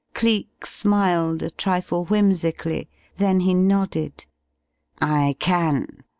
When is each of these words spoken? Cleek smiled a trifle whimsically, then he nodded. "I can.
Cleek 0.15 0.65
smiled 0.65 1.43
a 1.43 1.51
trifle 1.51 2.05
whimsically, 2.05 2.89
then 3.17 3.41
he 3.41 3.53
nodded. 3.53 4.25
"I 4.99 5.35
can. 5.39 6.01